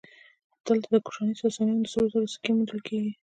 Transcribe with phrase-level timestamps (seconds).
[0.65, 3.11] دلته د کوشاني ساسانیانو د سرو زرو سکې موندل کېږي